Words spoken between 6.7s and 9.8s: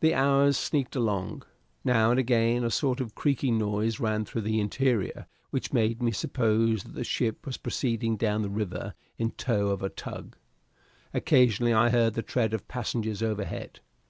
that the ship was proceeding down the river in tow